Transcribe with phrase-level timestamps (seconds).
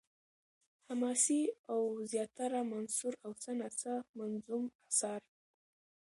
[0.87, 1.41] حماسې
[1.71, 5.21] او زياتره منثور او څه نا څه منظوم اثار